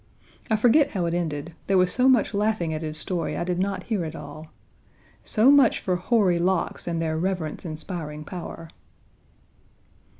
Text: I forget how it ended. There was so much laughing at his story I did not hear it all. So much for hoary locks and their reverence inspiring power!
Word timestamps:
I 0.49 0.55
forget 0.55 0.89
how 0.93 1.05
it 1.05 1.13
ended. 1.13 1.53
There 1.67 1.77
was 1.77 1.91
so 1.93 2.09
much 2.09 2.33
laughing 2.33 2.73
at 2.73 2.81
his 2.81 2.97
story 2.97 3.37
I 3.37 3.43
did 3.43 3.59
not 3.59 3.83
hear 3.83 4.03
it 4.03 4.15
all. 4.15 4.47
So 5.23 5.51
much 5.51 5.79
for 5.79 5.95
hoary 5.95 6.39
locks 6.39 6.87
and 6.87 6.99
their 6.99 7.19
reverence 7.19 7.65
inspiring 7.67 8.23
power! 8.23 8.67